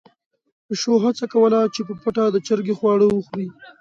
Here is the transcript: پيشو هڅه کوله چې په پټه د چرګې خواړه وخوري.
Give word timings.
پيشو 0.65 0.93
هڅه 1.03 1.25
کوله 1.33 1.59
چې 1.73 1.81
په 1.87 1.93
پټه 2.01 2.25
د 2.31 2.37
چرګې 2.47 2.73
خواړه 2.79 3.05
وخوري. 3.09 3.47